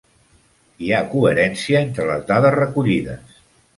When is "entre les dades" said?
1.89-2.59